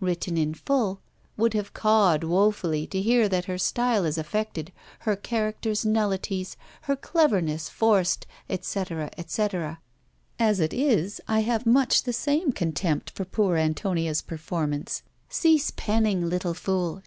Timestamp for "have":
1.54-1.72, 11.42-11.64